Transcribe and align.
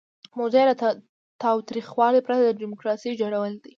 موضوع 0.39 0.59
یې 0.61 0.67
له 0.69 0.75
تاوتریخوالي 1.43 2.19
پرته 2.25 2.41
د 2.45 2.51
ډیموکراسۍ 2.61 3.11
جوړول 3.21 3.53
دي. 3.63 3.69